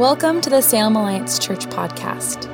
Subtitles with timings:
[0.00, 2.50] Welcome to the Salem Alliance Church podcast.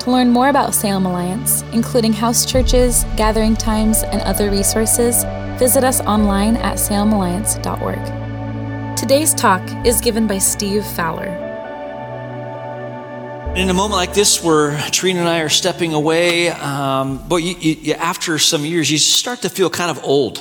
[0.00, 5.22] To learn more about Salem Alliance, including house churches, gathering times, and other resources,
[5.60, 8.96] visit us online at salemalliance.org.
[8.96, 11.28] Today's talk is given by Steve Fowler.
[13.54, 17.54] In a moment like this, where Trina and I are stepping away, um, but you,
[17.60, 20.38] you, after some years, you start to feel kind of old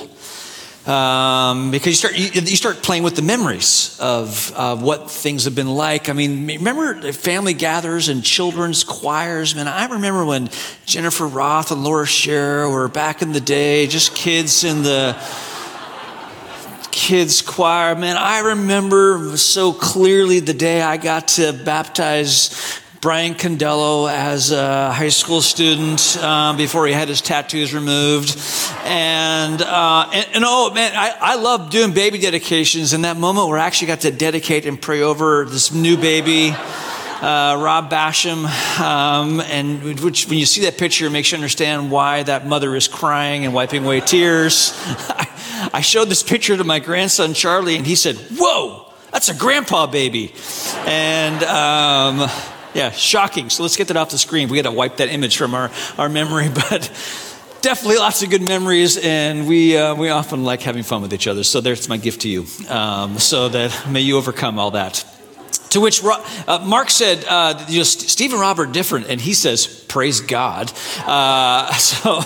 [0.87, 5.43] um, because you start you, you, start playing with the memories of, of what things
[5.43, 6.07] have been like.
[6.07, 9.53] I mean, remember family gatherers and children's choirs.
[9.53, 10.49] Man, I remember when
[10.85, 15.21] Jennifer Roth and Laura Sher were back in the day, just kids in the
[16.91, 17.93] kids choir.
[17.95, 24.91] Man, I remember so clearly the day I got to baptize Brian Condello as a
[24.91, 28.37] high school student um, before he had his tattoos removed.
[28.83, 32.91] And, uh, and, and, oh man, I, I love doing baby dedications.
[32.91, 36.49] In that moment where I actually got to dedicate and pray over this new baby.
[36.49, 38.43] Uh, Rob Basham,
[38.77, 42.75] um, and which when you see that picture, it makes you understand why that mother
[42.75, 44.73] is crying and wiping away tears.
[45.73, 49.87] I showed this picture to my grandson Charlie, and he said, "Whoa, that's a grandpa
[49.87, 50.33] baby,"
[50.85, 51.41] and.
[51.43, 52.29] Um,
[52.77, 53.49] yeah, shocking.
[53.49, 54.49] So let's get that off the screen.
[54.49, 56.91] We got to wipe that image from our, our memory, but
[57.61, 61.27] definitely lots of good memories, and we, uh, we often like having fun with each
[61.27, 61.43] other.
[61.43, 65.03] So there's my gift to you, um, so that may you overcome all that.
[65.71, 69.33] To which uh, Mark said, uh, you know, Steve and Rob are different, and he
[69.33, 70.71] says, "Praise God."
[71.05, 72.21] Uh, so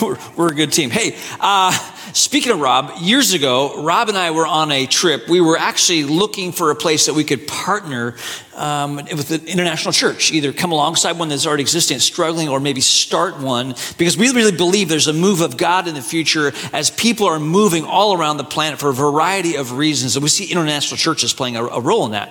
[0.04, 0.90] we're, we're, a good team.
[0.90, 1.70] Hey, uh,
[2.12, 5.28] speaking of Rob, years ago, Rob and I were on a trip.
[5.28, 8.16] We were actually looking for a place that we could partner
[8.54, 12.80] um, with an international church, either come alongside one that's already existing, struggling, or maybe
[12.80, 16.90] start one, because we really believe there's a move of God in the future as
[16.90, 20.50] people are moving all around the planet for a variety of reasons, and we see
[20.50, 22.30] international churches playing a, a role in that.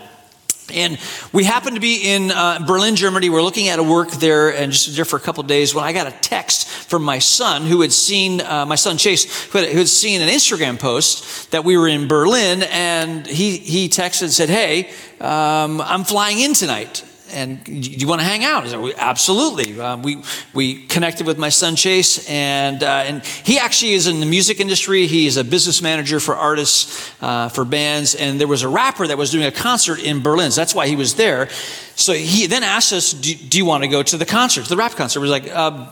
[0.71, 0.97] And
[1.31, 3.29] we happened to be in uh, Berlin, Germany.
[3.29, 5.93] We're looking at a work there and just there for a couple days when I
[5.93, 9.69] got a text from my son who had seen, uh, my son Chase, who had,
[9.69, 12.63] who had, seen an Instagram post that we were in Berlin.
[12.63, 18.07] And he, he texted and said, Hey, um, I'm flying in tonight and do you
[18.07, 18.67] want to hang out?
[18.67, 19.79] Said, Absolutely.
[19.79, 20.23] Um, we
[20.53, 24.59] we connected with my son Chase, and uh, and he actually is in the music
[24.59, 25.07] industry.
[25.07, 29.07] He is a business manager for artists, uh, for bands, and there was a rapper
[29.07, 30.51] that was doing a concert in Berlin.
[30.51, 31.49] So that's why he was there.
[31.95, 34.77] So he then asked us, "Do, do you want to go to the concert, the
[34.77, 35.49] rap concert?" We was like.
[35.49, 35.87] Uh,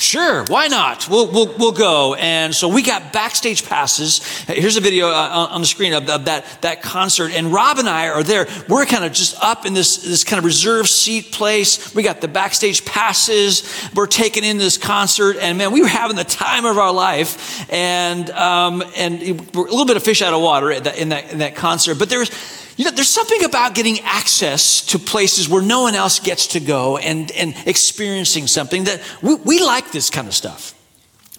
[0.00, 1.08] Sure, why not?
[1.10, 2.14] We'll, we'll, we'll go.
[2.14, 4.26] And so we got backstage passes.
[4.44, 7.32] Here's a video uh, on the screen of, of, that, that concert.
[7.32, 8.48] And Rob and I are there.
[8.66, 11.94] We're kind of just up in this, this kind of reserved seat place.
[11.94, 13.90] We got the backstage passes.
[13.94, 15.36] We're taking in this concert.
[15.36, 17.70] And man, we were having the time of our life.
[17.70, 21.30] And, um, and a little bit of fish out of water in that, in that,
[21.30, 21.98] in that concert.
[21.98, 22.30] But there's,
[22.80, 26.60] you know, there's something about getting access to places where no one else gets to
[26.60, 30.72] go and, and experiencing something that we, we like this kind of stuff.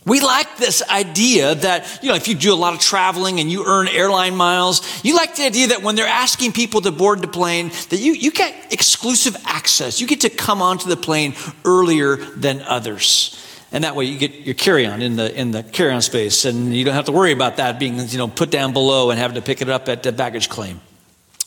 [0.05, 3.49] We like this idea that, you know, if you do a lot of traveling and
[3.49, 7.23] you earn airline miles, you like the idea that when they're asking people to board
[7.23, 9.99] the plane, that you, you get exclusive access.
[9.99, 11.33] You get to come onto the plane
[11.65, 13.43] earlier than others.
[13.71, 16.85] And that way you get your carry-on in the, in the carry-on space and you
[16.85, 19.41] don't have to worry about that being, you know, put down below and having to
[19.41, 20.79] pick it up at the baggage claim.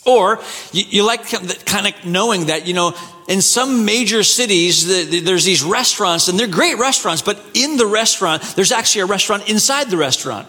[0.07, 0.41] Or
[0.73, 1.27] you, you, like
[1.65, 2.95] kind of knowing that, you know,
[3.29, 7.77] in some major cities, the, the, there's these restaurants and they're great restaurants, but in
[7.77, 10.49] the restaurant, there's actually a restaurant inside the restaurant.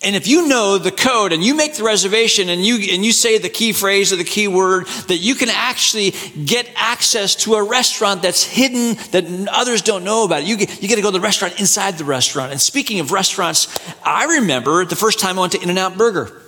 [0.00, 3.10] And if you know the code and you make the reservation and you, and you
[3.10, 6.12] say the key phrase or the key word, that you can actually
[6.44, 10.44] get access to a restaurant that's hidden that others don't know about.
[10.44, 12.52] You get, you get to go to the restaurant inside the restaurant.
[12.52, 13.66] And speaking of restaurants,
[14.04, 16.42] I remember the first time I went to In-N-Out Burger.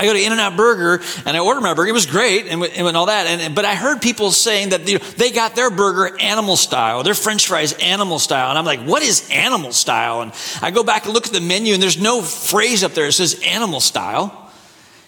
[0.00, 1.90] I go to In-N-Out Burger and I order my burger.
[1.90, 3.26] It was great and, and all that.
[3.26, 7.46] And, but I heard people saying that they got their burger animal style, their French
[7.46, 8.48] fries animal style.
[8.48, 10.22] And I'm like, what is animal style?
[10.22, 13.04] And I go back and look at the menu and there's no phrase up there
[13.04, 14.50] that says animal style.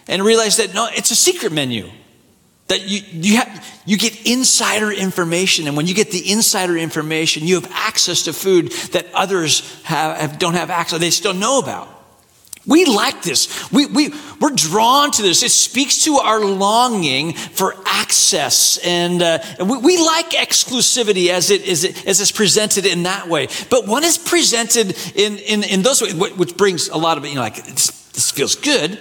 [0.07, 1.89] And realize that no, it's a secret menu.
[2.67, 5.67] That you, you, have, you get insider information.
[5.67, 10.17] And when you get the insider information, you have access to food that others have,
[10.17, 11.92] have don't have access, they still know about.
[12.65, 13.71] We like this.
[13.71, 15.43] We, we, we're drawn to this.
[15.43, 18.79] It speaks to our longing for access.
[18.85, 23.27] And, uh, we, we, like exclusivity as it, as it as it's presented in that
[23.27, 23.47] way.
[23.69, 27.35] But when it's presented in, in, in those ways, which brings a lot of, you
[27.35, 28.97] know, like, this feels good.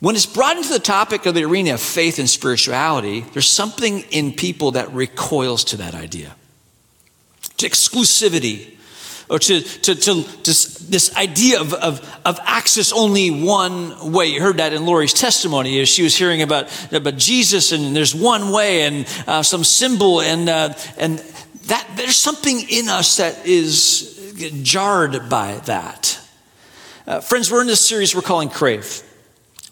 [0.00, 4.00] When it's brought into the topic of the arena of faith and spirituality, there's something
[4.10, 6.36] in people that recoils to that idea.
[7.56, 8.77] To exclusivity
[9.30, 10.50] or to, to, to, to
[10.90, 14.26] this idea of, of, of access only one way.
[14.26, 18.14] You heard that in Lori's testimony as she was hearing about, about Jesus and there's
[18.14, 21.18] one way and uh, some symbol and, uh, and
[21.66, 24.14] that there's something in us that is
[24.62, 26.20] jarred by that.
[27.06, 29.02] Uh, friends, we're in this series we're calling Crave.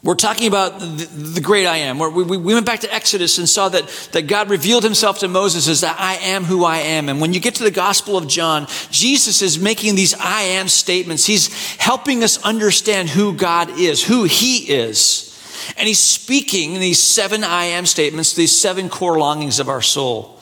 [0.02, 1.98] We're talking about the, the great I am.
[1.98, 5.28] We, we, we, went back to Exodus and saw that, that God revealed himself to
[5.28, 7.08] Moses as that I am who I am.
[7.08, 10.68] And when you get to the Gospel of John, Jesus is making these I am
[10.68, 11.26] statements.
[11.26, 15.26] He's helping us understand who God is, who he is.
[15.76, 20.38] And he's speaking these seven I am statements, these seven core longings of our soul.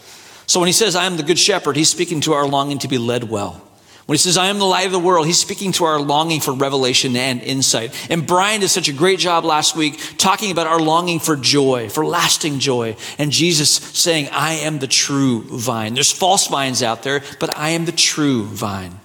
[0.47, 2.89] So when he says, I am the good shepherd, he's speaking to our longing to
[2.89, 3.63] be led well.
[4.07, 6.41] When he says, I am the light of the world, he's speaking to our longing
[6.41, 7.95] for revelation and insight.
[8.11, 11.89] And Brian did such a great job last week talking about our longing for joy,
[11.89, 12.97] for lasting joy.
[13.19, 15.95] And Jesus saying, I am the true vine.
[15.95, 19.01] There's false vines out there, but I am the true vine.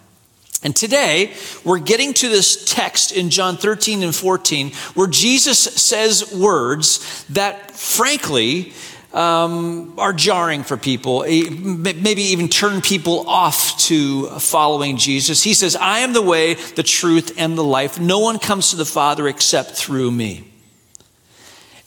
[0.62, 6.34] And today, we're getting to this text in John 13 and 14 where Jesus says
[6.34, 8.74] words that, frankly,
[9.14, 15.42] um, are jarring for people, maybe even turn people off to following Jesus.
[15.44, 18.00] He says, I am the way, the truth, and the life.
[18.00, 20.46] No one comes to the Father except through me.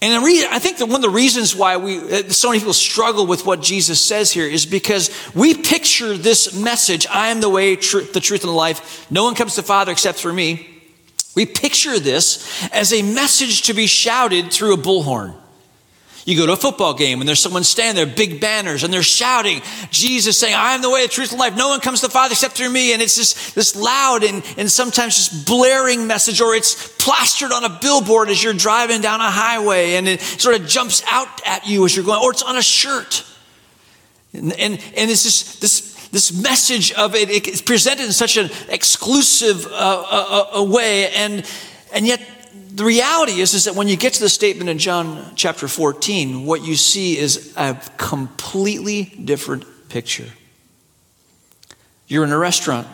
[0.01, 3.25] And I think that one of the reasons why we, uh, so many people struggle
[3.25, 7.77] with what Jesus says here is because we picture this message, I am the way,
[7.77, 9.09] the truth, and the life.
[9.13, 10.69] No one comes to the Father except through me.
[11.37, 15.37] We picture this as a message to be shouted through a bullhorn.
[16.25, 19.03] You go to a football game and there's someone standing there, big banners, and they're
[19.03, 19.61] shouting,
[19.91, 21.57] Jesus saying, I am the way, the truth, and life.
[21.57, 22.93] No one comes to the Father except through me.
[22.93, 27.65] And it's just this loud and, and sometimes just blaring message, or it's plastered on
[27.65, 31.67] a billboard as you're driving down a highway and it sort of jumps out at
[31.67, 33.25] you as you're going, or it's on a shirt.
[34.33, 38.49] And, and, and it's just this, this message of it, it's presented in such an
[38.69, 41.45] exclusive uh, uh, uh, way, and,
[41.93, 42.21] and yet
[42.75, 46.47] the reality is, is that when you get to the statement in John chapter 14,
[46.47, 50.29] what you see is a completely different picture.
[52.07, 52.87] You're in a restaurant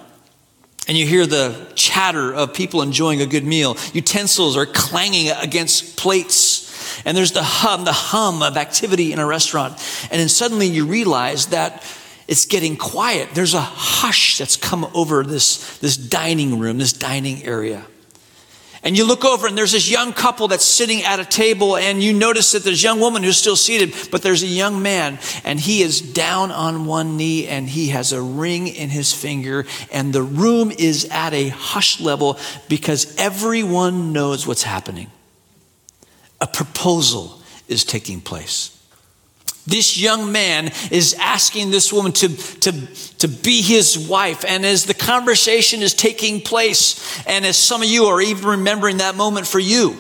[0.89, 3.77] and you hear the chatter of people enjoying a good meal.
[3.93, 6.67] Utensils are clanging against plates.
[7.05, 9.75] And there's the hum, the hum of activity in a restaurant.
[10.11, 11.85] And then suddenly you realize that
[12.27, 13.31] it's getting quiet.
[13.35, 17.85] There's a hush that's come over this, this dining room, this dining area.
[18.83, 22.03] And you look over and there's this young couple that's sitting at a table and
[22.03, 25.19] you notice that there's a young woman who's still seated, but there's a young man
[25.45, 29.67] and he is down on one knee and he has a ring in his finger
[29.93, 32.39] and the room is at a hush level
[32.69, 35.11] because everyone knows what's happening.
[36.41, 38.78] A proposal is taking place.
[39.69, 42.29] This young man is asking this woman to,
[42.61, 42.73] to,
[43.19, 44.43] to be his wife.
[44.49, 48.97] And as the conversation is taking place, and as some of you are even remembering
[48.97, 49.99] that moment for you,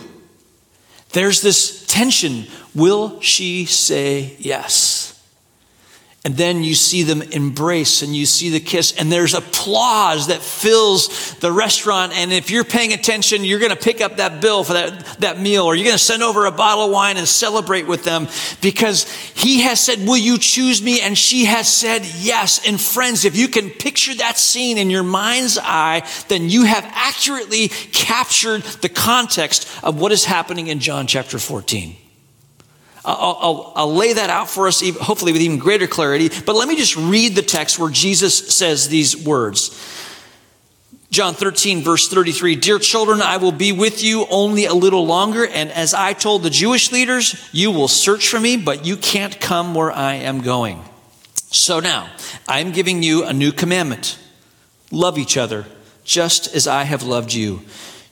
[1.10, 2.46] there's this tension.
[2.74, 5.07] Will she say yes?
[6.24, 10.42] And then you see them embrace and you see the kiss, and there's applause that
[10.42, 12.12] fills the restaurant.
[12.12, 15.40] And if you're paying attention, you're going to pick up that bill for that, that
[15.40, 18.26] meal, or you're going to send over a bottle of wine and celebrate with them
[18.60, 21.00] because he has said, Will you choose me?
[21.00, 22.66] And she has said yes.
[22.66, 26.84] And friends, if you can picture that scene in your mind's eye, then you have
[26.94, 31.96] accurately captured the context of what is happening in John chapter 14.
[33.08, 36.28] I'll, I'll, I'll, lay that out for us, hopefully with even greater clarity.
[36.28, 39.70] But let me just read the text where Jesus says these words.
[41.10, 45.46] John 13, verse 33 Dear children, I will be with you only a little longer.
[45.46, 49.40] And as I told the Jewish leaders, you will search for me, but you can't
[49.40, 50.82] come where I am going.
[51.50, 52.10] So now,
[52.46, 54.18] I'm giving you a new commandment
[54.90, 55.66] love each other,
[56.04, 57.62] just as I have loved you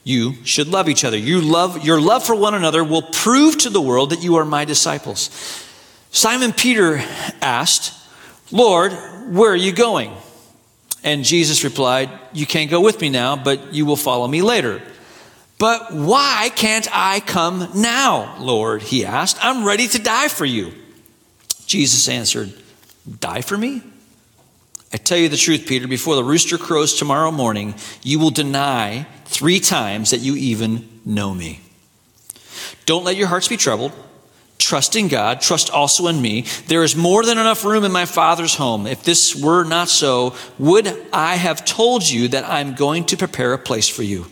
[0.06, 1.18] you should love each other.
[1.18, 4.44] You love, your love for one another will prove to the world that you are
[4.44, 5.30] my disciples.
[6.12, 7.02] Simon Peter
[7.42, 7.92] asked,
[8.52, 8.92] Lord,
[9.26, 10.12] where are you going?
[11.02, 14.80] And Jesus replied, You can't go with me now, but you will follow me later.
[15.58, 18.82] But why can't I come now, Lord?
[18.82, 19.38] He asked.
[19.44, 20.72] I'm ready to die for you.
[21.66, 22.54] Jesus answered,
[23.18, 23.82] Die for me?
[24.92, 29.06] I tell you the truth, Peter, before the rooster crows tomorrow morning, you will deny
[29.24, 31.60] three times that you even know me.
[32.86, 33.92] Don't let your hearts be troubled.
[34.58, 35.40] Trust in God.
[35.40, 36.42] Trust also in me.
[36.68, 38.86] There is more than enough room in my Father's home.
[38.86, 43.52] If this were not so, would I have told you that I'm going to prepare
[43.52, 44.26] a place for you?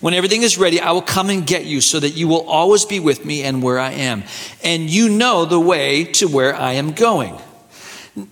[0.00, 2.84] When everything is ready, I will come and get you so that you will always
[2.84, 4.24] be with me and where I am.
[4.62, 7.38] And you know the way to where I am going.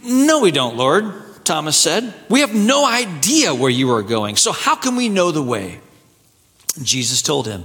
[0.04, 1.27] No, we don't, Lord.
[1.48, 2.12] Thomas said.
[2.28, 5.80] We have no idea where you are going, so how can we know the way?
[6.82, 7.64] Jesus told him,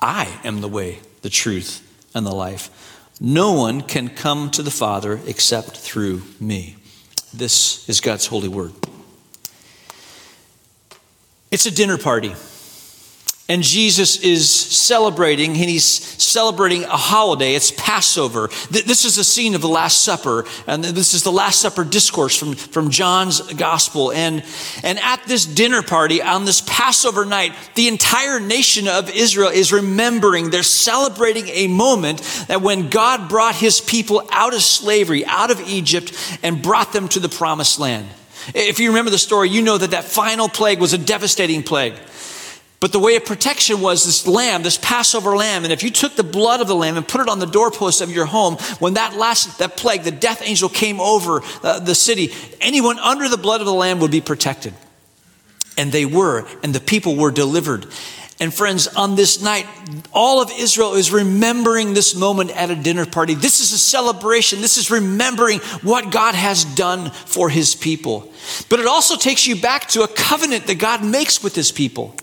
[0.00, 2.70] I am the way, the truth, and the life.
[3.20, 6.76] No one can come to the Father except through me.
[7.34, 8.72] This is God's holy word.
[11.50, 12.34] It's a dinner party.
[13.50, 17.56] And Jesus is celebrating, and he's celebrating a holiday.
[17.56, 18.48] It's Passover.
[18.70, 22.36] This is the scene of the Last Supper, and this is the Last Supper discourse
[22.36, 24.12] from, from John's Gospel.
[24.12, 24.44] And,
[24.84, 29.72] and at this dinner party on this Passover night, the entire nation of Israel is
[29.72, 35.50] remembering, they're celebrating a moment that when God brought his people out of slavery, out
[35.50, 36.12] of Egypt,
[36.44, 38.06] and brought them to the promised land.
[38.54, 41.94] If you remember the story, you know that that final plague was a devastating plague.
[42.80, 45.64] But the way of protection was this lamb, this Passover lamb.
[45.64, 48.00] And if you took the blood of the lamb and put it on the doorpost
[48.00, 51.94] of your home, when that last, that plague, the death angel came over uh, the
[51.94, 54.72] city, anyone under the blood of the lamb would be protected.
[55.76, 57.86] And they were, and the people were delivered.
[58.40, 59.66] And friends, on this night,
[60.10, 63.34] all of Israel is remembering this moment at a dinner party.
[63.34, 64.62] This is a celebration.
[64.62, 68.32] This is remembering what God has done for his people.
[68.70, 72.14] But it also takes you back to a covenant that God makes with his people.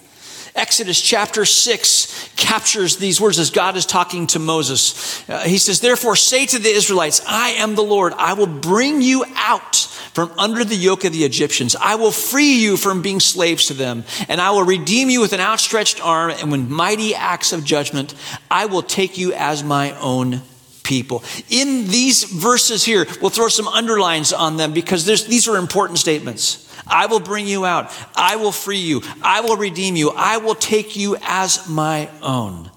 [0.58, 5.24] Exodus chapter 6 captures these words as God is talking to Moses.
[5.30, 8.14] Uh, he says, Therefore, say to the Israelites, I am the Lord.
[8.14, 11.76] I will bring you out from under the yoke of the Egyptians.
[11.76, 15.34] I will free you from being slaves to them, and I will redeem you with
[15.34, 18.16] an outstretched arm and with mighty acts of judgment.
[18.50, 20.42] I will take you as my own
[20.82, 21.24] people.
[21.50, 26.67] In these verses here, we'll throw some underlines on them because these are important statements.
[26.86, 27.92] I will bring you out.
[28.16, 29.02] I will free you.
[29.22, 30.12] I will redeem you.
[30.12, 32.70] I will take you as my own.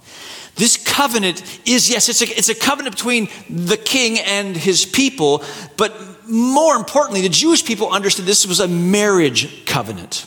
[0.54, 5.42] This covenant is, yes, it's a, it's a covenant between the king and his people,
[5.76, 5.94] but
[6.28, 10.26] more importantly, the Jewish people understood this was a marriage covenant.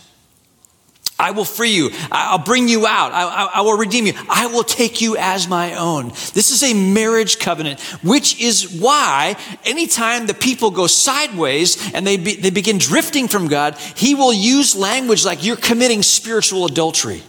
[1.19, 1.91] I will free you.
[2.11, 3.11] I'll bring you out.
[3.11, 4.13] I, I, I, will redeem you.
[4.29, 6.09] I will take you as my own.
[6.09, 12.17] This is a marriage covenant, which is why anytime the people go sideways and they,
[12.17, 17.21] be, they begin drifting from God, he will use language like you're committing spiritual adultery.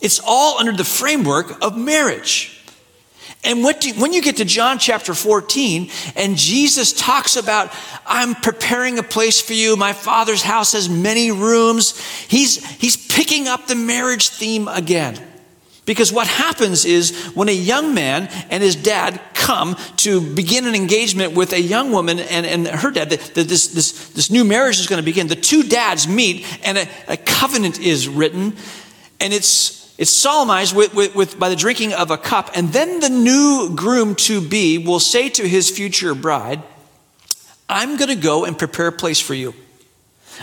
[0.00, 2.59] It's all under the framework of marriage.
[3.42, 7.72] And when you get to John chapter 14, and Jesus talks about,
[8.06, 9.76] I'm preparing a place for you.
[9.76, 11.98] My father's house has many rooms.
[12.28, 15.18] He's, he's picking up the marriage theme again.
[15.86, 20.74] Because what happens is when a young man and his dad come to begin an
[20.74, 24.44] engagement with a young woman and, and her dad, that, that this, this, this new
[24.44, 28.54] marriage is going to begin, the two dads meet and a, a covenant is written.
[29.18, 32.52] And it's it's solemnized with, with, with, by the drinking of a cup.
[32.54, 36.62] And then the new groom to be will say to his future bride,
[37.68, 39.54] I'm going to go and prepare a place for you.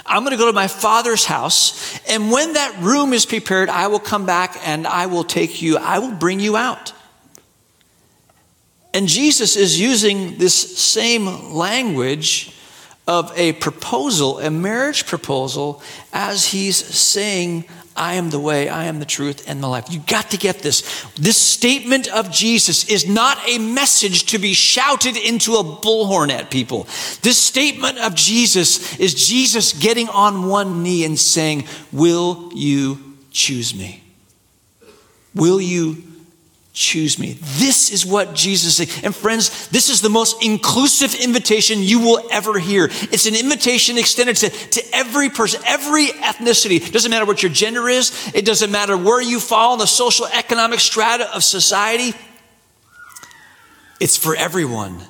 [0.05, 1.99] I'm going to go to my father's house.
[2.07, 5.77] And when that room is prepared, I will come back and I will take you,
[5.77, 6.93] I will bring you out.
[8.93, 12.53] And Jesus is using this same language
[13.07, 15.81] of a proposal, a marriage proposal,
[16.13, 17.65] as he's saying,
[17.97, 19.91] I am the way, I am the truth, and the life.
[19.91, 21.05] You got to get this.
[21.15, 26.51] This statement of Jesus is not a message to be shouted into a bullhorn at
[26.51, 26.83] people.
[27.21, 33.75] This statement of Jesus is Jesus getting on one knee and saying, Will you choose
[33.75, 34.03] me?
[35.33, 36.03] Will you
[36.77, 37.33] choose me.
[37.57, 39.03] This is what Jesus said.
[39.03, 42.85] And friends, this is the most inclusive invitation you will ever hear.
[42.85, 46.75] It's an invitation extended to, to every person, every ethnicity.
[46.75, 48.31] It doesn't matter what your gender is.
[48.35, 52.15] It doesn't matter where you fall in the social economic strata of society.
[53.99, 55.01] It's for everyone.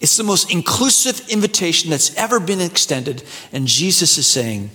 [0.00, 3.22] It's the most inclusive invitation that's ever been extended.
[3.52, 4.70] And Jesus is saying,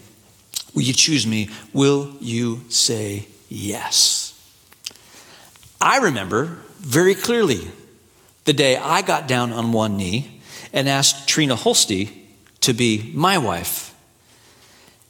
[0.74, 1.50] Will you choose me?
[1.74, 4.21] Will you say yes?
[5.82, 7.68] I remember very clearly
[8.46, 12.12] the day I got down on one knee and asked Trina Holste
[12.62, 13.94] to be my wife.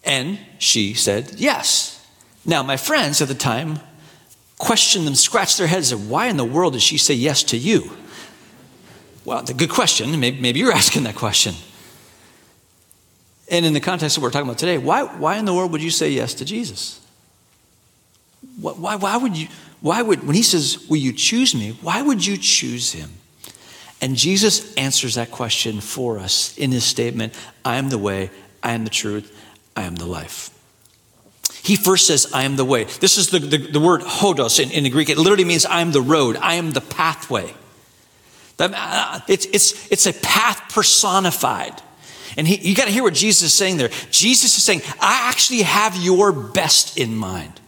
[0.03, 2.05] And she said yes.
[2.45, 3.79] Now, my friends at the time
[4.57, 7.43] questioned them, scratched their heads, and said, Why in the world did she say yes
[7.43, 7.91] to you?
[9.25, 10.19] Well, good question.
[10.19, 11.53] Maybe, maybe you're asking that question.
[13.49, 15.83] And in the context that we're talking about today, why, why in the world would
[15.83, 17.00] you say yes to Jesus?
[18.59, 19.47] Why, why, would you,
[19.81, 21.77] why would, when he says, Will you choose me?
[21.81, 23.09] Why would you choose him?
[24.01, 27.33] And Jesus answers that question for us in his statement
[27.63, 28.31] I am the way,
[28.63, 29.35] I am the truth,
[29.75, 30.49] I am the life.
[31.63, 32.85] He first says, I am the way.
[32.85, 35.09] This is the, the, the word hodos in, in the Greek.
[35.09, 37.53] It literally means I am the road, I am the pathway.
[38.59, 41.81] Uh, it's, it's, it's a path personified.
[42.37, 43.89] And he, you got to hear what Jesus is saying there.
[44.09, 47.60] Jesus is saying, I actually have your best in mind.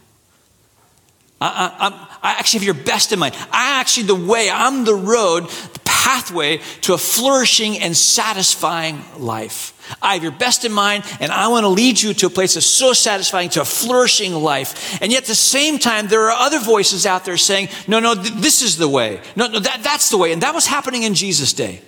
[1.44, 3.34] I, I, I, actually have your best in mind.
[3.50, 9.72] I actually, the way, I'm the road, the pathway to a flourishing and satisfying life.
[10.00, 12.54] I have your best in mind, and I want to lead you to a place
[12.54, 15.00] that's so satisfying, to a flourishing life.
[15.02, 18.14] And yet, at the same time, there are other voices out there saying, no, no,
[18.14, 19.20] th- this is the way.
[19.36, 20.32] No, no, that, that's the way.
[20.32, 21.82] And that was happening in Jesus' day.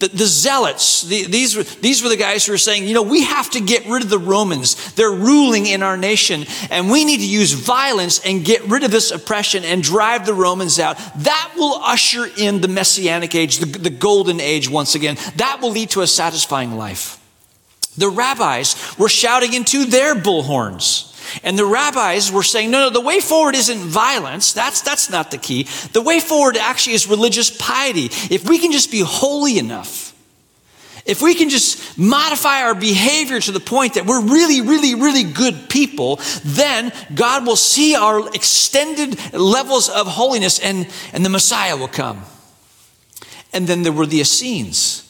[0.00, 3.02] The, the zealots, the, these, were, these were the guys who were saying, you know,
[3.02, 4.92] we have to get rid of the Romans.
[4.94, 8.90] They're ruling in our nation, and we need to use violence and get rid of
[8.90, 10.98] this oppression and drive the Romans out.
[11.18, 15.16] That will usher in the messianic age, the, the golden age once again.
[15.36, 17.20] That will lead to a satisfying life.
[17.96, 21.13] The rabbis were shouting into their bullhorns.
[21.42, 24.52] And the rabbis were saying, no, no, the way forward isn't violence.
[24.52, 25.64] That's, that's not the key.
[25.92, 28.06] The way forward actually is religious piety.
[28.30, 30.12] If we can just be holy enough,
[31.06, 35.22] if we can just modify our behavior to the point that we're really, really, really
[35.22, 41.76] good people, then God will see our extended levels of holiness and, and the Messiah
[41.76, 42.22] will come.
[43.52, 45.03] And then there were the Essenes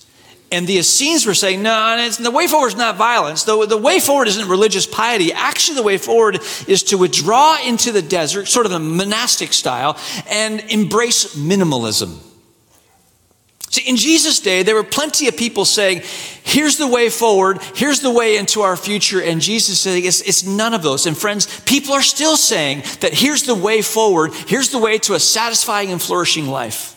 [0.54, 3.42] and the Essenes were saying, no, the way forward is not violence.
[3.42, 5.32] The, the way forward isn't religious piety.
[5.32, 6.36] Actually, the way forward
[6.68, 9.98] is to withdraw into the desert, sort of a monastic style,
[10.30, 12.18] and embrace minimalism.
[13.70, 16.02] See, in Jesus' day, there were plenty of people saying,
[16.44, 19.20] here's the way forward, here's the way into our future.
[19.20, 21.06] And Jesus saying, it's, it's none of those.
[21.06, 25.14] And friends, people are still saying that here's the way forward, here's the way to
[25.14, 26.93] a satisfying and flourishing life.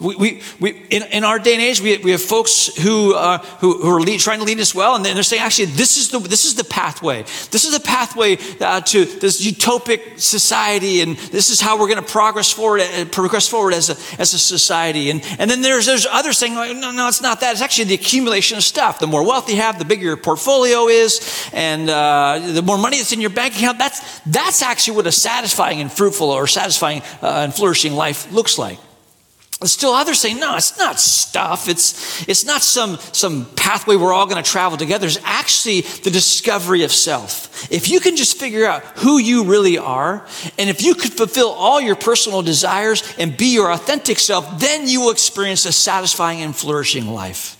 [0.00, 3.38] We, we, we, in, in our day and age, we, we have folks who, uh,
[3.60, 6.10] who, who, are lead, trying to lead us well, and they're saying, actually, this is
[6.10, 7.22] the, this is the pathway.
[7.22, 12.02] This is the pathway uh, to this utopic society, and this is how we're going
[12.02, 15.10] to progress forward, uh, progress forward as a, as a society.
[15.10, 17.52] And, and then there's, there's others saying, no, no, it's not that.
[17.52, 18.98] It's actually the accumulation of stuff.
[18.98, 22.96] The more wealth you have, the bigger your portfolio is, and uh, the more money
[22.96, 23.78] that's in your bank account.
[23.78, 28.58] That's, that's actually what a satisfying and fruitful or satisfying uh, and flourishing life looks
[28.58, 28.78] like.
[29.64, 31.68] Still others say, no, it's not stuff.
[31.68, 35.06] It's, it's not some, some pathway we're all going to travel together.
[35.06, 37.72] It's actually the discovery of self.
[37.72, 40.26] If you can just figure out who you really are,
[40.58, 44.86] and if you could fulfill all your personal desires and be your authentic self, then
[44.86, 47.56] you will experience a satisfying and flourishing life.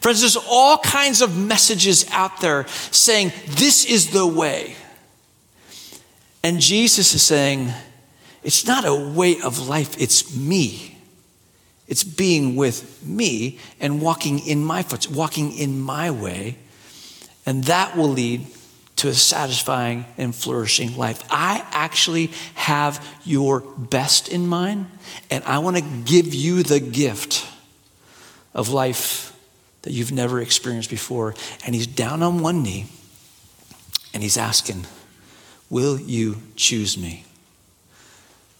[0.00, 4.76] Friends, there's all kinds of messages out there saying, this is the way.
[6.44, 7.72] And Jesus is saying,
[8.44, 10.87] it's not a way of life, it's me.
[11.88, 16.58] It's being with me and walking in my footsteps, walking in my way.
[17.46, 18.46] And that will lead
[18.96, 21.22] to a satisfying and flourishing life.
[21.30, 24.86] I actually have your best in mind,
[25.30, 27.46] and I want to give you the gift
[28.52, 29.34] of life
[29.82, 31.34] that you've never experienced before.
[31.64, 32.86] And he's down on one knee
[34.12, 34.84] and he's asking,
[35.70, 37.24] Will you choose me?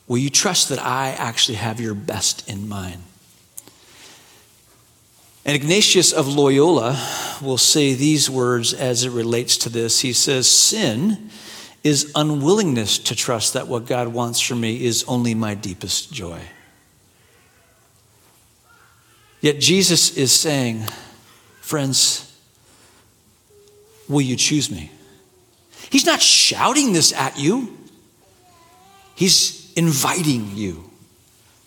[0.07, 3.03] Will you trust that I actually have your best in mind?
[5.49, 7.03] And Ignatius of Loyola
[7.41, 10.01] will say these words as it relates to this.
[10.01, 11.31] He says, Sin
[11.83, 16.39] is unwillingness to trust that what God wants for me is only my deepest joy.
[19.41, 20.85] Yet Jesus is saying,
[21.63, 22.39] Friends,
[24.07, 24.91] will you choose me?
[25.89, 27.75] He's not shouting this at you,
[29.15, 30.91] He's inviting you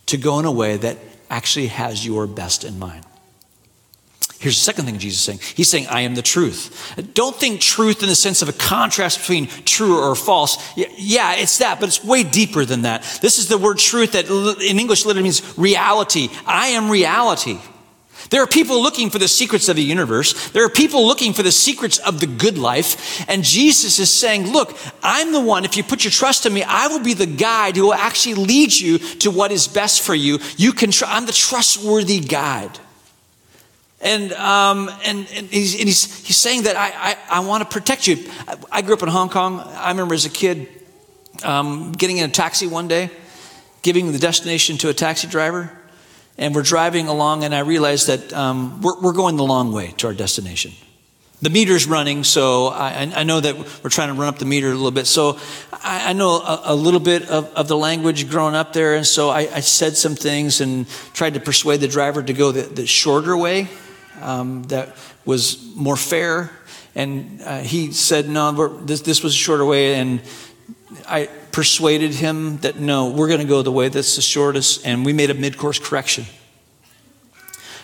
[0.05, 0.99] to go in a way that
[1.31, 3.07] actually has your best in mind.
[4.41, 5.39] Here's the second thing Jesus is saying.
[5.55, 6.95] He's saying, I am the truth.
[7.13, 10.57] Don't think truth in the sense of a contrast between true or false.
[10.75, 13.03] Yeah, it's that, but it's way deeper than that.
[13.21, 16.29] This is the word truth that in English literally means reality.
[16.47, 17.59] I am reality.
[18.31, 20.49] There are people looking for the secrets of the universe.
[20.49, 23.23] There are people looking for the secrets of the good life.
[23.29, 26.63] And Jesus is saying, Look, I'm the one, if you put your trust in me,
[26.63, 30.15] I will be the guide who will actually lead you to what is best for
[30.15, 30.39] you.
[30.57, 32.79] You can, tr- I'm the trustworthy guide.
[34.01, 37.69] And, um, and, and, he's, and he's, he's saying that I, I, I want to
[37.69, 38.17] protect you.
[38.47, 39.59] I, I, grew up in Hong Kong.
[39.59, 40.67] I remember as a kid
[41.43, 43.11] um, getting in a taxi one day,
[43.83, 45.71] giving the destination to a taxi driver.
[46.37, 49.93] And we're driving along, and I realized that um, we're, we're going the long way
[49.97, 50.71] to our destination.
[51.43, 54.67] The meter's running, so I, I, know that we're trying to run up the meter
[54.67, 55.07] a little bit.
[55.07, 55.39] So
[55.71, 59.05] I, I know a, a, little bit of, of, the language growing up there, and
[59.05, 62.61] so I, I, said some things and tried to persuade the driver to go the,
[62.61, 63.67] the shorter way
[64.21, 66.51] um, that was more fair.
[66.95, 69.95] And uh, he said, no, this, this was a shorter way.
[69.95, 70.21] And
[71.07, 74.85] I persuaded him that no, we're going to go the way that's the shortest.
[74.85, 76.25] And we made a mid course correction.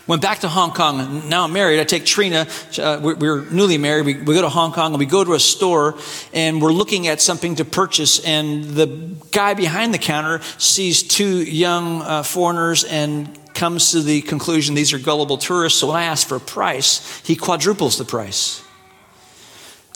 [0.08, 1.28] Went back to Hong Kong.
[1.28, 1.82] Now I'm married.
[1.82, 2.48] I take Trina.
[2.80, 4.06] Uh, we're, we're, newly married.
[4.06, 5.96] We, we, go to Hong Kong and we go to a store
[6.34, 8.24] and we're looking at something to purchase.
[8.24, 8.88] And the
[9.34, 14.94] guy behind the counter sees two young uh, foreigners and comes to the conclusion these
[14.94, 15.80] are gullible tourists.
[15.80, 18.64] So when I ask for a price, he quadruples the price.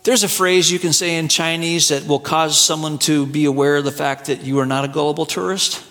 [0.03, 3.77] There's a phrase you can say in Chinese that will cause someone to be aware
[3.77, 5.83] of the fact that you are not a gullible tourist.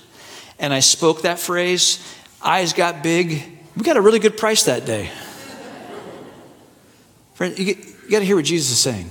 [0.59, 2.05] And I spoke that phrase.
[2.43, 5.11] Eyes got big we got a really good price that day.
[7.35, 9.11] Friend, you, you got to hear what Jesus is saying.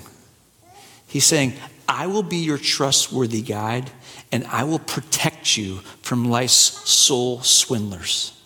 [1.08, 1.54] He's saying,
[1.88, 3.90] I will be your trustworthy guide,
[4.32, 6.54] and I will protect you from life's
[6.88, 8.39] soul swindlers.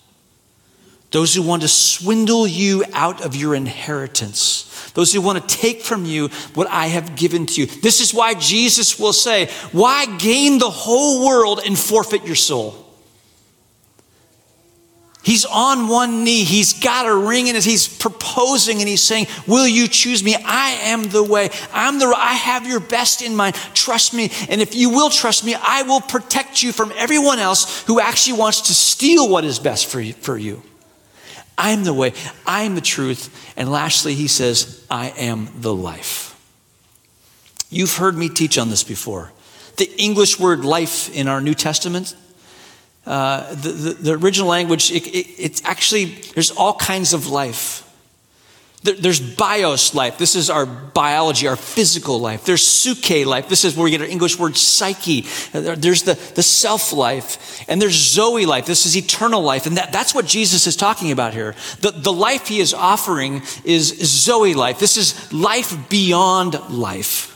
[1.14, 4.92] Those who want to swindle you out of your inheritance.
[4.96, 7.68] Those who want to take from you what I have given to you.
[7.68, 12.80] This is why Jesus will say, Why gain the whole world and forfeit your soul?
[15.22, 16.44] He's on one knee.
[16.44, 17.64] He's got a ring in it.
[17.64, 20.36] He's proposing and he's saying, Will you choose me?
[20.36, 21.52] I am the way.
[21.72, 23.54] I'm the I have your best in mind.
[23.76, 24.32] Trust me.
[24.50, 28.40] And if you will trust me, I will protect you from everyone else who actually
[28.40, 30.14] wants to steal what is best for you.
[30.14, 30.64] For you.
[31.58, 32.14] I'm the way.
[32.46, 33.54] I'm the truth.
[33.56, 36.30] And lastly, he says, I am the life.
[37.70, 39.32] You've heard me teach on this before.
[39.78, 42.16] The English word life in our New Testament
[43.06, 47.82] uh, the, the, the, original language, it, it, it's actually, there's all kinds of life.
[48.84, 50.18] There, there's bios life.
[50.18, 52.44] This is our biology, our physical life.
[52.44, 53.48] There's psuche life.
[53.48, 55.22] This is where we get our English word psyche.
[55.54, 57.64] There's the, the self life.
[57.70, 58.66] And there's zoe life.
[58.66, 59.66] This is eternal life.
[59.66, 61.56] And that, that's what Jesus is talking about here.
[61.80, 64.80] The, the life he is offering is zoe life.
[64.80, 67.30] This is life beyond life.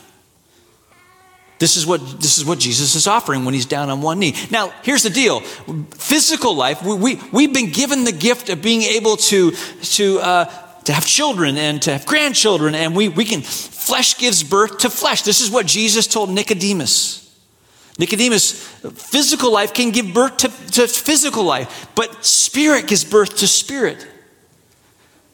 [1.58, 4.36] This is what this is what Jesus is offering when he's down on one knee.
[4.48, 6.84] Now, here's the deal: physical life.
[6.84, 11.04] We, we we've been given the gift of being able to to uh, to have
[11.04, 13.42] children and to have grandchildren, and we we can.
[13.42, 15.20] Flesh gives birth to flesh.
[15.20, 17.30] This is what Jesus told Nicodemus.
[17.98, 23.46] Nicodemus, physical life can give birth to, to physical life, but spirit gives birth to
[23.46, 24.06] spirit.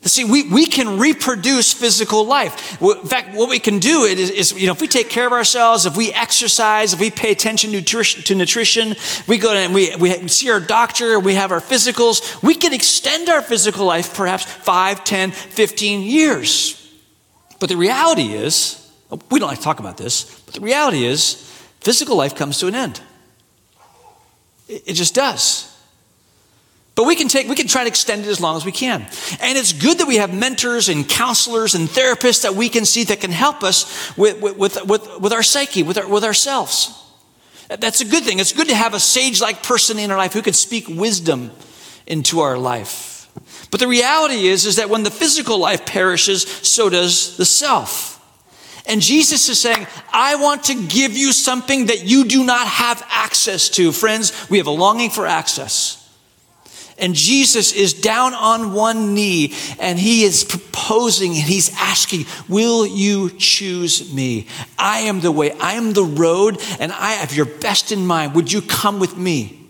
[0.04, 2.80] See, we, we can reproduce physical life.
[2.82, 5.32] In fact, what we can do is, is, you know, if we take care of
[5.32, 10.28] ourselves, if we exercise, if we pay attention to nutrition, we go and we, we
[10.28, 15.04] see our doctor, we have our physicals, we can extend our physical life perhaps 5,
[15.04, 16.80] 10, 15 years.
[17.58, 21.04] But the reality is, oh, we don't like to talk about this, but the reality
[21.04, 21.34] is,
[21.80, 23.00] physical life comes to an end.
[24.68, 25.73] It, it just does.
[26.94, 29.02] But we can take, we can try to extend it as long as we can.
[29.40, 33.04] And it's good that we have mentors and counselors and therapists that we can see
[33.04, 37.00] that can help us with, with, with, with our psyche, with, our, with ourselves.
[37.68, 38.38] That's a good thing.
[38.38, 41.50] It's good to have a sage like person in our life who can speak wisdom
[42.06, 43.28] into our life.
[43.70, 48.12] But the reality is, is that when the physical life perishes, so does the self.
[48.86, 53.04] And Jesus is saying, I want to give you something that you do not have
[53.08, 53.90] access to.
[53.90, 56.03] Friends, we have a longing for access.
[56.98, 62.86] And Jesus is down on one knee and he is proposing and he's asking, Will
[62.86, 64.46] you choose me?
[64.78, 68.34] I am the way, I am the road, and I have your best in mind.
[68.34, 69.60] Would you come with me?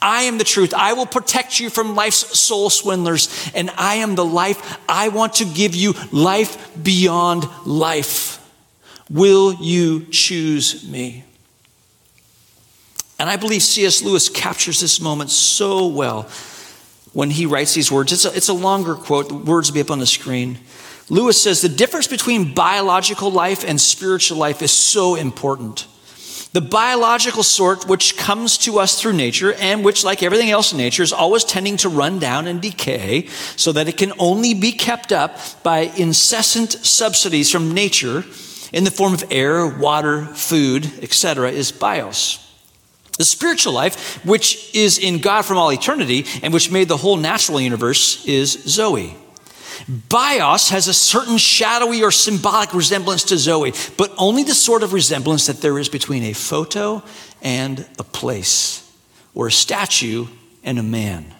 [0.00, 0.72] I am the truth.
[0.74, 4.78] I will protect you from life's soul swindlers, and I am the life.
[4.88, 8.38] I want to give you life beyond life.
[9.10, 11.24] Will you choose me?
[13.18, 14.02] And I believe C.S.
[14.02, 16.28] Lewis captures this moment so well
[17.12, 18.12] when he writes these words.
[18.12, 20.58] It's a, it's a longer quote, the words will be up on the screen.
[21.08, 25.86] Lewis says the difference between biological life and spiritual life is so important.
[26.52, 30.78] The biological sort, which comes to us through nature and which, like everything else in
[30.78, 34.72] nature, is always tending to run down and decay so that it can only be
[34.72, 38.24] kept up by incessant subsidies from nature
[38.70, 42.41] in the form of air, water, food, etc., is bios.
[43.18, 47.16] The spiritual life, which is in God from all eternity and which made the whole
[47.16, 49.16] natural universe, is Zoe.
[49.88, 54.92] Bios has a certain shadowy or symbolic resemblance to Zoe, but only the sort of
[54.92, 57.02] resemblance that there is between a photo
[57.42, 58.90] and a place,
[59.34, 60.26] or a statue
[60.62, 61.34] and a man.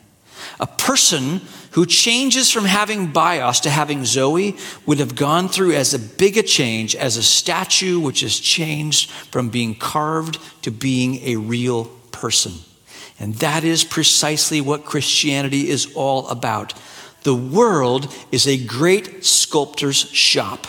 [0.59, 1.41] A person
[1.73, 4.57] who changes from having bios to having Zoe
[4.87, 9.11] would have gone through as a big a change as a statue which has changed
[9.11, 12.53] from being carved to being a real person.
[13.19, 16.75] And that is precisely what Christianity is all about.
[17.23, 20.67] The world is a great sculptor's shop.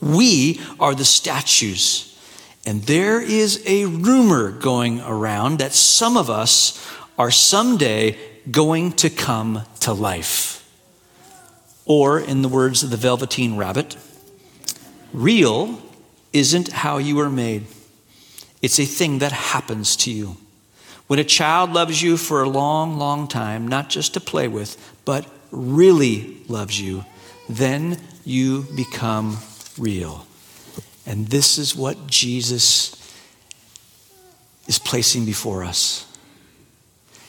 [0.00, 2.16] We are the statues.
[2.64, 6.84] And there is a rumor going around that some of us
[7.18, 8.18] are someday
[8.50, 10.52] going to come to life.
[11.84, 13.96] Or, in the words of the Velveteen Rabbit,
[15.12, 15.80] real
[16.32, 17.66] isn't how you are made,
[18.60, 20.36] it's a thing that happens to you.
[21.06, 24.76] When a child loves you for a long, long time, not just to play with,
[25.04, 27.04] but really loves you,
[27.48, 29.38] then you become
[29.78, 30.26] real.
[31.06, 32.92] And this is what Jesus
[34.66, 36.05] is placing before us.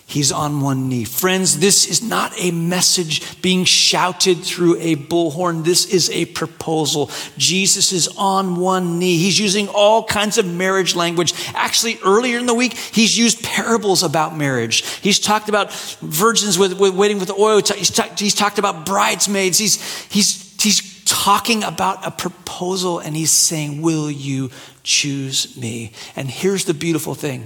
[0.10, 1.04] He's on one knee.
[1.04, 5.66] Friends, this is not a message being shouted through a bullhorn.
[5.66, 7.12] This is a proposal.
[7.38, 9.18] Jesus is on one knee.
[9.18, 11.34] He's using all kinds of marriage language.
[11.54, 14.86] Actually, earlier in the week, he's used parables about marriage.
[15.02, 17.62] He's talked about virgins with, with waiting with oil.
[17.76, 19.58] He's, talk, he's talked about bridesmaids.
[19.58, 24.52] He's, he's, he's talking about a proposal and he's saying, Will you
[24.84, 25.92] choose me?
[26.16, 27.46] And here's the beautiful thing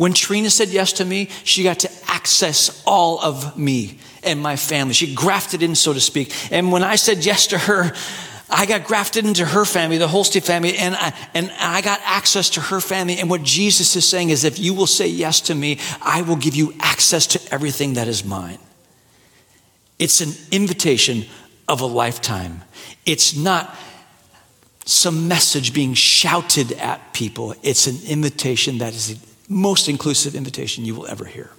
[0.00, 4.56] when Trina said yes to me, she got to access all of me and my
[4.56, 4.94] family.
[4.94, 6.34] She grafted in, so to speak.
[6.50, 7.92] And when I said yes to her,
[8.48, 12.48] I got grafted into her family, the Holstein family, and I, and I got access
[12.50, 13.18] to her family.
[13.18, 16.36] And what Jesus is saying is if you will say yes to me, I will
[16.36, 18.58] give you access to everything that is mine.
[19.98, 21.26] It's an invitation
[21.68, 22.62] of a lifetime.
[23.04, 23.76] It's not
[24.86, 30.94] some message being shouted at people, it's an invitation that is most inclusive invitation you
[30.94, 31.50] will ever hear.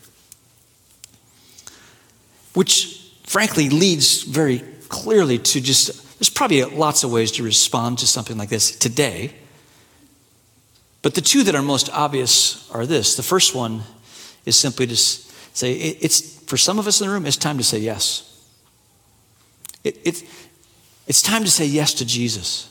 [2.54, 8.08] Which, frankly, leads very clearly to just, there's probably lots of ways to respond to
[8.08, 9.34] something like this today.
[11.02, 13.18] But the two that are most obvious are this.
[13.18, 13.84] The first one
[14.46, 17.64] is simply to say, it's, for some of us in the room, it's time to
[17.64, 18.28] say yes.
[19.84, 20.24] It, it,
[21.08, 22.71] it's time to say yes to Jesus.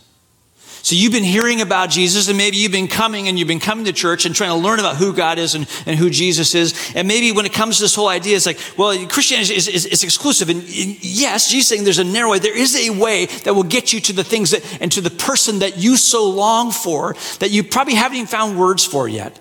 [0.83, 3.85] So you've been hearing about Jesus, and maybe you've been coming and you've been coming
[3.85, 6.93] to church and trying to learn about who God is and, and who Jesus is.
[6.95, 9.85] And maybe when it comes to this whole idea, it's like, well, Christianity is, is,
[9.85, 10.49] is exclusive.
[10.49, 12.39] And, yes, Jesus saying there's a narrow way.
[12.39, 15.11] There is a way that will get you to the things that, and to the
[15.11, 19.39] person that you so long for that you probably haven't even found words for yet.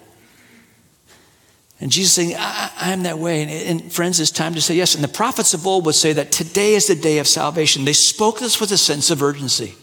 [1.81, 3.43] And Jesus saying, I, I am that way.
[3.43, 4.95] And, and, friends, it's time to say yes.
[4.95, 7.85] And the prophets of old would say that today is the day of salvation.
[7.85, 9.75] They spoke this with a sense of urgency.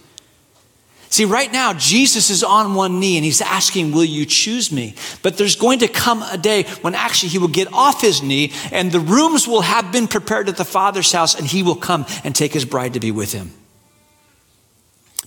[1.17, 4.95] See, right now, Jesus is on one knee and he's asking, Will you choose me?
[5.23, 8.53] But there's going to come a day when actually he will get off his knee
[8.71, 12.05] and the rooms will have been prepared at the Father's house and he will come
[12.23, 13.53] and take his bride to be with him.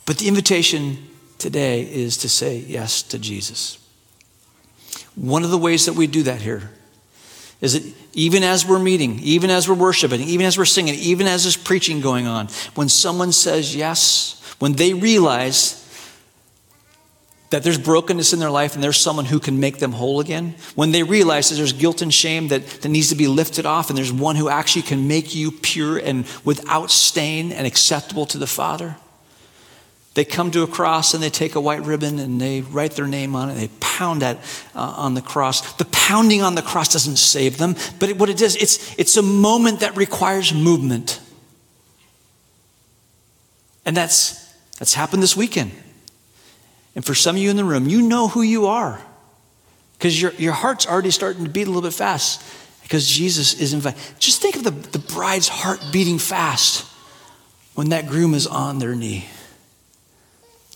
[0.05, 1.07] But the invitation
[1.39, 3.79] today is to say yes to Jesus.
[5.15, 6.69] One of the ways that we do that here
[7.61, 11.25] is that even as we're meeting, even as we're worshiping, even as we're singing, even
[11.25, 15.78] as there's preaching going on, when someone says yes, when they realize
[17.49, 20.55] that there's brokenness in their life and there's someone who can make them whole again,
[20.75, 23.89] when they realize that there's guilt and shame that, that needs to be lifted off,
[23.89, 28.37] and there's one who actually can make you pure and without stain and acceptable to
[28.37, 28.97] the Father,
[30.15, 33.07] they come to a cross and they take a white ribbon and they write their
[33.07, 33.55] name on it.
[33.55, 34.37] They pound that
[34.75, 35.73] uh, on the cross.
[35.73, 39.17] The pounding on the cross doesn't save them, but it, what it is, it's, it's
[39.17, 41.21] a moment that requires movement.
[43.85, 45.71] And that's that's happened this weekend.
[46.95, 49.01] And for some of you in the room, you know who you are
[49.93, 52.41] because your, your heart's already starting to beat a little bit fast
[52.83, 53.99] because Jesus is invited.
[54.17, 56.85] Just think of the, the bride's heart beating fast
[57.75, 59.25] when that groom is on their knee.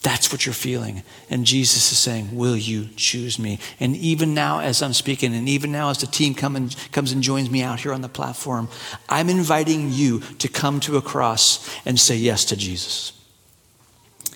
[0.04, 1.02] That's what you're feeling.
[1.30, 3.60] And Jesus is saying, Will you choose me?
[3.80, 7.14] And even now, as I'm speaking, and even now, as the team come and, comes
[7.14, 8.68] and joins me out here on the platform,
[9.08, 13.14] I'm inviting you to come to a cross and say yes to Jesus.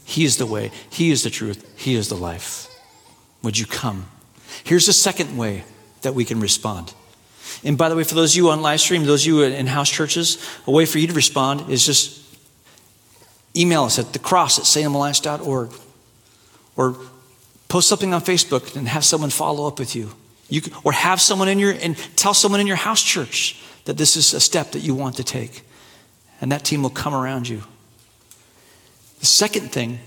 [0.07, 2.69] He is the way, He is the truth, He is the life.
[3.43, 4.05] Would you come?
[4.63, 5.65] Here's the second way
[6.01, 6.93] that we can respond.
[7.61, 9.67] And by the way, for those of you on live stream, those of you in
[9.67, 12.23] house churches, a way for you to respond is just
[13.53, 15.73] email us at the cross at salemalliance.org
[16.77, 16.95] or
[17.67, 20.11] post something on Facebook and have someone follow up with you.
[20.47, 23.97] you can, or have someone in your, and tell someone in your house church that
[23.97, 25.63] this is a step that you want to take.
[26.39, 27.63] And that team will come around you.
[29.27, 29.99] The second thing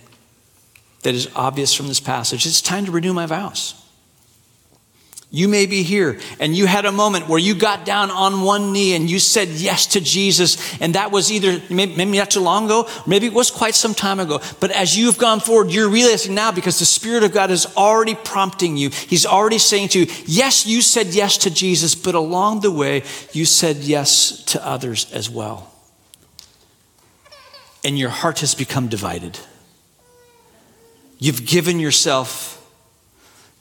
[1.02, 3.74] that is obvious from this passage it's time to renew my vows.
[5.30, 8.72] You may be here and you had a moment where you got down on one
[8.72, 10.56] knee and you said yes to Jesus.
[10.80, 14.20] And that was either maybe not too long ago, maybe it was quite some time
[14.20, 14.40] ago.
[14.58, 18.14] But as you've gone forward, you're realizing now because the Spirit of God is already
[18.14, 18.88] prompting you.
[18.88, 23.02] He's already saying to you, yes, you said yes to Jesus, but along the way,
[23.32, 25.69] you said yes to others as well
[27.84, 29.38] and your heart has become divided.
[31.18, 32.56] You've given yourself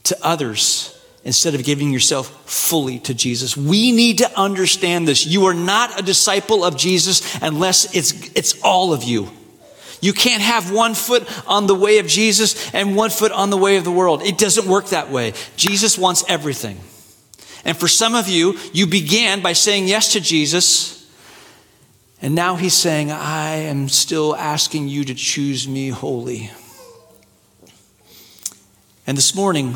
[0.03, 3.57] to others instead of giving yourself fully to Jesus.
[3.57, 5.25] We need to understand this.
[5.25, 9.29] You are not a disciple of Jesus unless it's, it's all of you.
[10.01, 13.57] You can't have one foot on the way of Jesus and one foot on the
[13.57, 14.23] way of the world.
[14.23, 15.33] It doesn't work that way.
[15.57, 16.79] Jesus wants everything.
[17.65, 20.98] And for some of you, you began by saying yes to Jesus.
[22.21, 26.51] And now he's saying, I am still asking you to choose me wholly.
[29.07, 29.75] And this morning,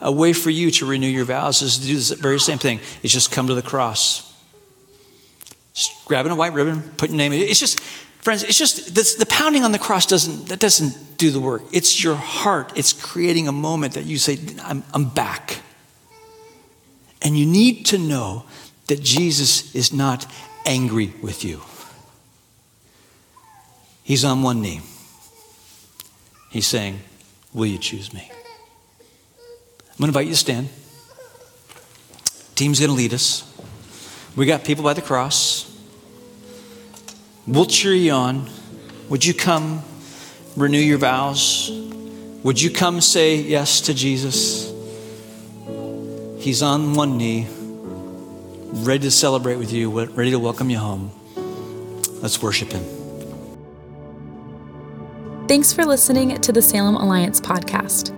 [0.00, 2.80] a way for you to renew your vows is to do the very same thing.
[3.02, 4.26] It's just come to the cross.
[5.72, 7.32] Just grabbing a white ribbon, putting your name.
[7.32, 7.50] In it.
[7.50, 11.30] It's just, friends, it's just this, the pounding on the cross doesn't that doesn't do
[11.30, 11.62] the work.
[11.72, 12.72] It's your heart.
[12.76, 15.60] It's creating a moment that you say, I'm, I'm back.
[17.22, 18.44] And you need to know
[18.86, 20.26] that Jesus is not
[20.64, 21.62] angry with you.
[24.02, 24.80] He's on one knee.
[26.50, 27.00] He's saying,
[27.52, 28.30] Will you choose me?
[28.30, 30.68] I'm going to invite you to stand.
[32.54, 33.44] Team's going to lead us.
[34.36, 35.66] We got people by the cross.
[37.46, 38.48] We'll cheer you on.
[39.08, 39.82] Would you come
[40.56, 41.70] renew your vows?
[42.42, 44.72] Would you come say yes to Jesus?
[46.38, 51.10] He's on one knee, ready to celebrate with you, ready to welcome you home.
[52.22, 52.99] Let's worship Him.
[55.50, 58.14] Thanks for listening to the Salem Alliance podcast.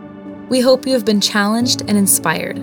[0.50, 2.58] We hope you have been challenged and inspired.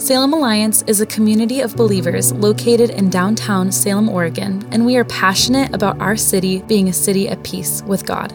[0.00, 5.04] Salem Alliance is a community of believers located in downtown Salem, Oregon, and we are
[5.04, 8.32] passionate about our city being a city at peace with God.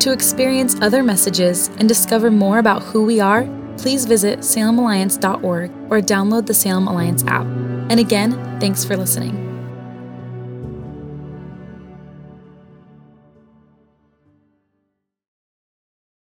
[0.00, 3.44] To experience other messages and discover more about who we are,
[3.78, 7.46] please visit salemalliance.org or download the Salem Alliance app.
[7.88, 9.51] And again, thanks for listening.